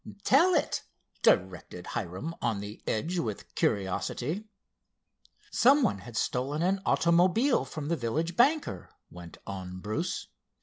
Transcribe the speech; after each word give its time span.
"Tell 0.23 0.55
it," 0.55 0.81
directed 1.21 1.85
Hiram, 1.85 2.33
on 2.41 2.59
the 2.59 2.81
edge 2.87 3.19
with 3.19 3.53
curiosity. 3.53 4.45
"Some 5.51 5.83
one 5.83 5.99
had 5.99 6.17
stolen 6.17 6.63
an 6.63 6.81
automobile 6.87 7.65
from 7.65 7.87
the 7.87 7.95
village 7.95 8.35
banker," 8.35 8.89
went 9.11 9.37
on 9.45 9.77
Bruce. 9.79 10.25